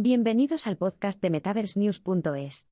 Bienvenidos 0.00 0.68
al 0.68 0.76
podcast 0.76 1.20
de 1.20 1.28
MetaverseNews.es. 1.28 2.68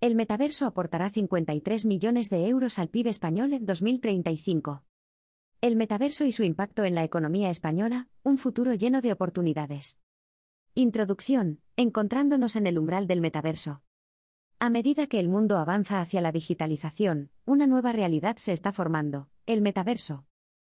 El 0.00 0.14
metaverso 0.14 0.64
aportará 0.64 1.10
53 1.10 1.84
millones 1.84 2.30
de 2.30 2.48
euros 2.48 2.78
al 2.78 2.88
PIB 2.88 3.08
español 3.08 3.52
en 3.52 3.66
2035. 3.66 4.84
El 5.60 5.76
metaverso 5.76 6.24
y 6.24 6.32
su 6.32 6.44
impacto 6.44 6.84
en 6.84 6.94
la 6.94 7.04
economía 7.04 7.50
española, 7.50 8.08
un 8.22 8.38
futuro 8.38 8.72
lleno 8.72 9.02
de 9.02 9.12
oportunidades. 9.12 9.98
Introducción, 10.74 11.60
encontrándonos 11.76 12.56
en 12.56 12.66
el 12.66 12.78
umbral 12.78 13.06
del 13.06 13.20
metaverso. 13.20 13.82
A 14.58 14.70
medida 14.70 15.08
que 15.08 15.20
el 15.20 15.28
mundo 15.28 15.58
avanza 15.58 16.00
hacia 16.00 16.22
la 16.22 16.32
digitalización, 16.32 17.28
una 17.44 17.66
nueva 17.66 17.92
realidad 17.92 18.38
se 18.38 18.54
está 18.54 18.72
formando, 18.72 19.28
el 19.44 19.60
metaverso. 19.60 20.24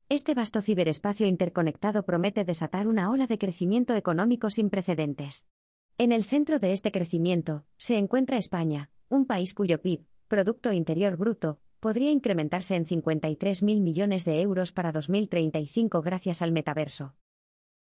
Este 0.10 0.34
vasto 0.34 0.62
ciberespacio 0.62 1.28
interconectado 1.28 2.04
promete 2.04 2.46
desatar 2.46 2.88
una 2.88 3.12
ola 3.12 3.28
de 3.28 3.38
crecimiento 3.38 3.94
económico 3.94 4.50
sin 4.50 4.70
precedentes. 4.70 5.48
En 5.98 6.14
el 6.14 6.24
centro 6.24 6.60
de 6.60 6.72
este 6.72 6.94
crecimiento, 6.94 7.66
se 7.76 7.98
encuentra 7.98 8.38
España, 8.38 8.90
un 9.10 9.26
país 9.26 9.54
cuyo 9.54 9.82
PIB, 9.82 10.06
Producto 10.30 10.72
Interior 10.72 11.18
Bruto, 11.18 11.60
podría 11.82 12.10
incrementarse 12.10 12.76
en 12.76 12.86
53.000 12.86 13.82
millones 13.82 14.24
de 14.24 14.40
euros 14.40 14.72
para 14.72 14.94
2035 14.94 16.02
gracias 16.02 16.42
al 16.42 16.54
metaverso. 16.54 17.16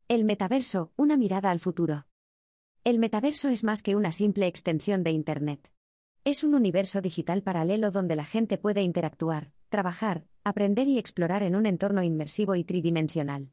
El 0.07 0.23
metaverso, 0.23 0.93
una 0.95 1.17
mirada 1.17 1.51
al 1.51 1.59
futuro. 1.59 2.07
El 2.85 3.01
metaverso 3.01 3.49
es 3.49 3.65
más 3.65 3.83
que 3.83 3.97
una 3.97 4.13
simple 4.13 4.47
extensión 4.47 5.03
de 5.03 5.11
Internet. 5.11 5.73
Es 6.25 6.45
un 6.45 6.55
universo 6.55 7.01
digital 7.01 7.43
paralelo 7.43 7.91
donde 7.91 8.15
la 8.15 8.25
gente 8.25 8.59
puede 8.59 8.83
interactuar, 8.83 9.51
trabajar, 9.73 10.25
aprender 10.45 10.87
y 10.87 10.99
explorar 10.99 11.43
en 11.43 11.57
un 11.57 11.67
entorno 11.67 12.05
inmersivo 12.05 12.55
y 12.55 12.63
tridimensional. 12.63 13.51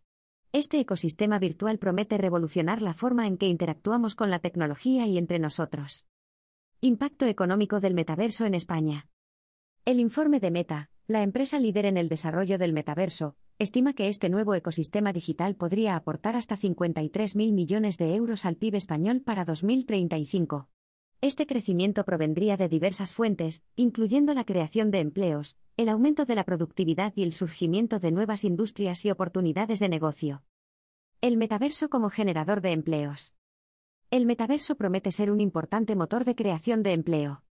Este 0.52 0.80
ecosistema 0.80 1.40
virtual 1.40 1.80
promete 1.80 2.18
revolucionar 2.18 2.82
la 2.84 2.94
forma 2.94 3.26
en 3.26 3.38
que 3.38 3.48
interactuamos 3.48 4.16
con 4.16 4.30
la 4.30 4.40
tecnología 4.40 5.08
y 5.08 5.18
entre 5.18 5.40
nosotros. 5.40 6.06
Impacto 6.82 7.26
económico 7.26 7.80
del 7.80 7.94
metaverso 7.94 8.46
en 8.46 8.54
España. 8.54 9.08
El 9.86 10.00
informe 10.00 10.40
de 10.40 10.52
Meta, 10.52 10.90
la 11.08 11.24
empresa 11.24 11.58
líder 11.58 11.86
en 11.86 11.98
el 11.98 12.10
desarrollo 12.10 12.58
del 12.58 12.74
metaverso, 12.74 13.36
estima 13.58 13.94
que 13.94 14.10
este 14.10 14.30
nuevo 14.30 14.54
ecosistema 14.56 15.14
digital 15.14 15.56
podría 15.56 15.96
aportar 15.96 16.36
hasta 16.36 16.58
53.000 16.58 17.54
millones 17.54 17.98
de 17.98 18.14
euros 18.14 18.46
al 18.46 18.58
PIB 18.58 18.76
español 18.76 19.22
para 19.22 19.46
2035. 19.46 20.70
Este 21.22 21.46
crecimiento 21.46 22.06
provendría 22.06 22.56
de 22.56 22.70
diversas 22.70 23.14
fuentes, 23.14 23.66
incluyendo 23.76 24.34
la 24.34 24.46
creación 24.46 24.90
de 24.90 25.00
empleos, 25.00 25.58
el 25.76 25.90
aumento 25.90 26.24
de 26.24 26.34
la 26.34 26.46
productividad 26.46 27.12
y 27.18 27.24
el 27.24 27.34
surgimiento 27.34 28.00
de 28.00 28.14
nuevas 28.14 28.46
industrias 28.46 29.04
y 29.04 29.12
oportunidades 29.12 29.80
de 29.80 29.90
negocio. 29.90 30.44
El 31.20 31.36
metaverso 31.36 31.90
como 31.90 32.10
generador 32.10 32.62
de 32.62 32.72
empleos. 32.72 33.36
El 34.12 34.26
metaverso 34.26 34.76
promete 34.76 35.12
ser 35.12 35.30
un 35.30 35.42
importante 35.42 35.94
motor 35.98 36.24
de 36.24 36.36
creación 36.36 36.84
de 36.84 36.94
empleo. 36.94 37.44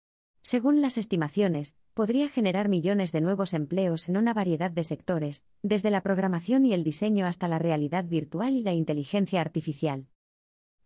Según 0.42 0.80
las 0.80 0.97
estimaciones, 0.97 1.77
podría 1.92 2.28
generar 2.28 2.69
millones 2.69 3.11
de 3.11 3.20
nuevos 3.20 3.53
empleos 3.53 4.08
en 4.08 4.17
una 4.17 4.33
variedad 4.33 4.70
de 4.70 4.84
sectores, 4.84 5.45
desde 5.62 5.91
la 5.91 6.05
programación 6.05 6.64
y 6.67 6.73
el 6.73 6.84
diseño 6.84 7.27
hasta 7.27 7.48
la 7.48 7.58
realidad 7.58 8.05
virtual 8.05 8.55
y 8.55 8.62
la 8.62 8.75
inteligencia 8.75 9.41
artificial. 9.41 10.06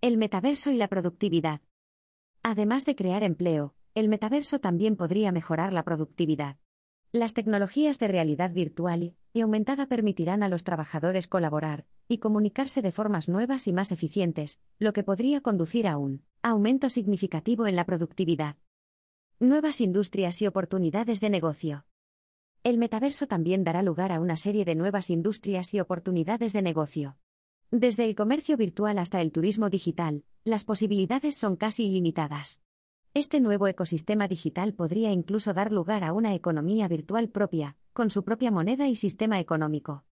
El 0.00 0.16
metaverso 0.16 0.70
y 0.70 0.78
la 0.78 0.88
productividad. 0.88 1.60
Además 2.42 2.86
de 2.86 2.96
crear 2.96 3.22
empleo, 3.22 3.74
el 3.94 4.08
metaverso 4.08 4.60
también 4.60 4.96
podría 4.96 5.30
mejorar 5.30 5.72
la 5.72 5.82
productividad. 5.82 6.56
Las 7.12 7.34
tecnologías 7.34 7.98
de 7.98 8.08
realidad 8.08 8.52
virtual 8.52 9.14
y 9.32 9.40
aumentada 9.40 9.86
permitirán 9.86 10.42
a 10.42 10.48
los 10.48 10.64
trabajadores 10.64 11.28
colaborar 11.28 11.84
y 12.08 12.18
comunicarse 12.18 12.82
de 12.82 12.92
formas 12.92 13.28
nuevas 13.28 13.66
y 13.66 13.72
más 13.72 13.92
eficientes, 13.92 14.60
lo 14.78 14.92
que 14.92 15.02
podría 15.02 15.40
conducir 15.40 15.86
a 15.86 15.98
un 15.98 16.24
aumento 16.42 16.88
significativo 16.88 17.66
en 17.66 17.76
la 17.76 17.84
productividad. 17.84 18.56
Nuevas 19.38 19.80
industrias 19.80 20.40
y 20.40 20.46
oportunidades 20.46 21.20
de 21.20 21.30
negocio. 21.30 21.84
El 22.62 22.78
metaverso 22.78 23.26
también 23.26 23.64
dará 23.64 23.82
lugar 23.82 24.12
a 24.12 24.20
una 24.20 24.36
serie 24.36 24.64
de 24.64 24.74
nuevas 24.74 25.10
industrias 25.10 25.74
y 25.74 25.80
oportunidades 25.80 26.52
de 26.52 26.62
negocio. 26.62 27.16
Desde 27.70 28.04
el 28.04 28.14
comercio 28.14 28.56
virtual 28.56 28.98
hasta 28.98 29.20
el 29.20 29.32
turismo 29.32 29.70
digital, 29.70 30.24
las 30.44 30.64
posibilidades 30.64 31.36
son 31.36 31.56
casi 31.56 31.86
ilimitadas. 31.86 32.62
Este 33.12 33.40
nuevo 33.40 33.66
ecosistema 33.66 34.26
digital 34.26 34.72
podría 34.72 35.12
incluso 35.12 35.52
dar 35.52 35.70
lugar 35.70 36.02
a 36.02 36.12
una 36.12 36.34
economía 36.34 36.88
virtual 36.88 37.28
propia, 37.28 37.76
con 37.92 38.08
su 38.08 38.24
propia 38.24 38.50
moneda 38.50 38.88
y 38.88 38.96
sistema 38.96 39.38
económico. 39.38 40.04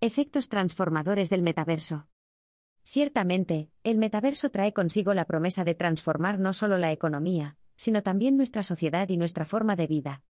Efectos 0.00 0.48
transformadores 0.48 1.28
del 1.28 1.42
metaverso. 1.42 2.06
Ciertamente, 2.84 3.70
el 3.82 3.98
metaverso 3.98 4.50
trae 4.50 4.72
consigo 4.72 5.12
la 5.12 5.24
promesa 5.24 5.64
de 5.64 5.74
transformar 5.74 6.38
no 6.38 6.52
solo 6.52 6.78
la 6.78 6.92
economía, 6.92 7.56
sino 7.74 8.02
también 8.02 8.36
nuestra 8.36 8.62
sociedad 8.62 9.08
y 9.08 9.16
nuestra 9.16 9.44
forma 9.44 9.74
de 9.74 9.86
vida. 9.88 10.22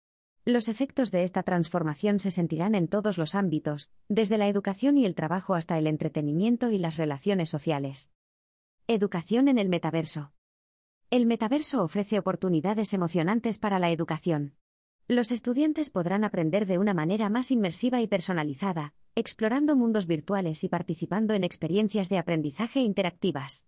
Los 0.44 0.68
efectos 0.68 1.10
de 1.10 1.24
esta 1.24 1.42
transformación 1.42 2.18
se 2.18 2.30
sentirán 2.30 2.74
en 2.74 2.88
todos 2.88 3.18
los 3.18 3.34
ámbitos, 3.34 3.90
desde 4.08 4.38
la 4.38 4.48
educación 4.48 4.96
y 4.96 5.04
el 5.04 5.14
trabajo 5.14 5.54
hasta 5.54 5.76
el 5.76 5.86
entretenimiento 5.86 6.70
y 6.70 6.78
las 6.78 6.96
relaciones 6.96 7.50
sociales. 7.50 8.10
Educación 8.90 9.48
en 9.48 9.58
el 9.58 9.68
metaverso. 9.68 10.32
El 11.10 11.26
metaverso 11.26 11.82
ofrece 11.82 12.18
oportunidades 12.18 12.94
emocionantes 12.94 13.58
para 13.58 13.78
la 13.78 13.90
educación. 13.90 14.54
Los 15.08 15.30
estudiantes 15.30 15.90
podrán 15.90 16.24
aprender 16.24 16.64
de 16.64 16.78
una 16.78 16.94
manera 16.94 17.28
más 17.28 17.50
inmersiva 17.50 18.00
y 18.00 18.06
personalizada, 18.06 18.94
explorando 19.14 19.76
mundos 19.76 20.06
virtuales 20.06 20.64
y 20.64 20.70
participando 20.70 21.34
en 21.34 21.44
experiencias 21.44 22.08
de 22.08 22.16
aprendizaje 22.16 22.80
interactivas. 22.80 23.66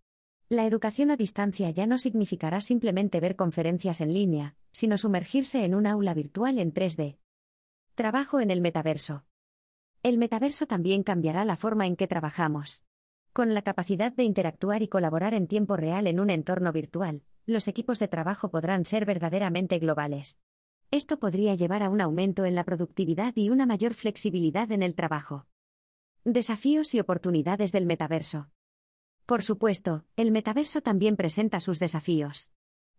La 0.49 0.65
educación 0.65 1.11
a 1.11 1.19
distancia 1.19 1.69
ya 1.69 1.87
no 1.87 1.99
significará 1.99 2.63
simplemente 2.63 3.21
ver 3.21 3.37
conferencias 3.37 4.01
en 4.01 4.15
línea, 4.15 4.57
sino 4.73 4.97
sumergirse 4.97 5.67
en 5.67 5.75
un 5.75 5.87
aula 5.87 6.15
virtual 6.15 6.59
en 6.59 6.73
3D. 6.73 7.19
Trabajo 7.95 8.41
en 8.41 8.51
el 8.51 8.63
metaverso. 8.63 9.27
El 10.03 10.17
metaverso 10.17 10.67
también 10.67 11.03
cambiará 11.03 11.45
la 11.45 11.57
forma 11.57 11.87
en 11.87 11.97
que 11.97 12.09
trabajamos. 12.09 12.87
Con 13.33 13.55
la 13.55 13.63
capacidad 13.63 14.13
de 14.13 14.25
interactuar 14.25 14.83
y 14.83 14.89
colaborar 14.89 15.35
en 15.35 15.47
tiempo 15.47 15.77
real 15.77 16.09
en 16.09 16.19
un 16.19 16.31
entorno 16.31 16.73
virtual, 16.73 17.23
los 17.47 17.69
equipos 17.69 18.01
de 18.01 18.09
trabajo 18.09 18.51
podrán 18.51 18.85
ser 18.85 19.07
verdaderamente 19.07 19.79
globales. 19.79 20.41
Esto 20.91 21.21
podría 21.21 21.55
llevar 21.55 21.85
a 21.85 21.91
un 21.91 22.01
aumento 22.01 22.45
en 22.45 22.57
la 22.57 22.65
productividad 22.65 23.33
y 23.37 23.51
una 23.51 23.67
mayor 23.67 23.95
flexibilidad 23.95 24.73
en 24.73 24.83
el 24.83 24.97
trabajo. 24.97 25.47
Desafíos 26.25 26.93
y 26.95 26.99
oportunidades 26.99 27.71
del 27.71 27.87
metaverso. 27.87 28.49
Por 29.27 29.45
supuesto, 29.45 30.05
el 30.17 30.33
metaverso 30.33 30.81
también 30.81 31.17
presenta 31.17 31.61
sus 31.61 31.79
desafíos. 31.79 32.51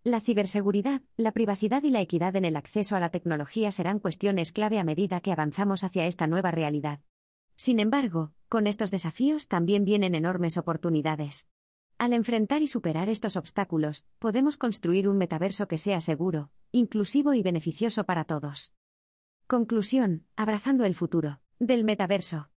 La 0.05 0.21
ciberseguridad, 0.21 1.01
la 1.17 1.33
privacidad 1.33 1.83
y 1.83 1.89
la 1.89 1.99
equidad 1.99 2.37
en 2.37 2.45
el 2.45 2.55
acceso 2.55 2.95
a 2.95 3.01
la 3.01 3.09
tecnología 3.09 3.69
serán 3.71 3.99
cuestiones 3.99 4.53
clave 4.53 4.79
a 4.79 4.85
medida 4.85 5.19
que 5.19 5.33
avanzamos 5.33 5.83
hacia 5.83 6.07
esta 6.07 6.25
nueva 6.25 6.51
realidad. 6.51 7.01
Sin 7.57 7.81
embargo, 7.81 8.31
con 8.51 8.67
estos 8.67 8.91
desafíos 8.91 9.47
también 9.47 9.85
vienen 9.85 10.13
enormes 10.13 10.57
oportunidades. 10.57 11.47
Al 11.97 12.11
enfrentar 12.11 12.61
y 12.61 12.67
superar 12.67 13.07
estos 13.07 13.37
obstáculos, 13.37 14.05
podemos 14.19 14.57
construir 14.57 15.07
un 15.07 15.17
metaverso 15.17 15.69
que 15.69 15.77
sea 15.77 16.01
seguro, 16.01 16.51
inclusivo 16.73 17.33
y 17.33 17.43
beneficioso 17.43 18.03
para 18.03 18.25
todos. 18.25 18.75
Conclusión, 19.47 20.25
abrazando 20.35 20.83
el 20.83 20.95
futuro, 20.95 21.39
del 21.59 21.85
metaverso. 21.85 22.49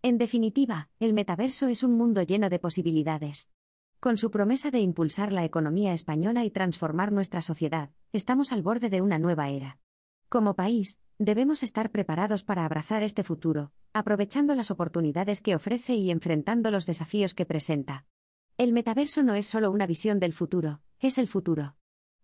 En 0.00 0.16
definitiva, 0.16 0.90
el 1.00 1.12
metaverso 1.12 1.66
es 1.66 1.82
un 1.82 1.96
mundo 1.96 2.22
lleno 2.22 2.48
de 2.48 2.60
posibilidades. 2.60 3.50
Con 3.98 4.18
su 4.18 4.30
promesa 4.30 4.70
de 4.70 4.78
impulsar 4.78 5.32
la 5.32 5.44
economía 5.44 5.92
española 5.92 6.44
y 6.44 6.52
transformar 6.52 7.10
nuestra 7.10 7.42
sociedad, 7.42 7.90
estamos 8.12 8.52
al 8.52 8.62
borde 8.62 8.90
de 8.90 9.00
una 9.00 9.18
nueva 9.18 9.48
era. 9.48 9.80
Como 10.28 10.54
país, 10.54 11.00
debemos 11.18 11.64
estar 11.64 11.90
preparados 11.90 12.44
para 12.44 12.64
abrazar 12.64 13.02
este 13.02 13.24
futuro, 13.24 13.72
aprovechando 13.98 14.54
las 14.54 14.70
oportunidades 14.70 15.40
que 15.40 15.54
ofrece 15.54 15.94
y 15.94 16.10
enfrentando 16.10 16.70
los 16.70 16.86
desafíos 16.86 17.34
que 17.34 17.46
presenta. 17.46 18.04
El 18.58 18.72
metaverso 18.72 19.22
no 19.22 19.34
es 19.34 19.46
solo 19.46 19.70
una 19.70 19.86
visión 19.86 20.20
del 20.20 20.32
futuro, 20.32 20.80
es 20.98 21.18
el 21.18 21.28
futuro. 21.28 21.76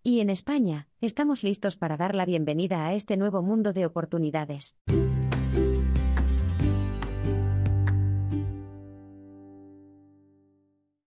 Y 0.02 0.20
en 0.20 0.30
España, 0.30 0.88
estamos 1.00 1.42
listos 1.42 1.76
para 1.76 1.96
dar 1.96 2.14
la 2.14 2.24
bienvenida 2.24 2.86
a 2.86 2.94
este 2.94 3.16
nuevo 3.16 3.42
mundo 3.42 3.72
de 3.72 3.86
oportunidades. 3.86 4.76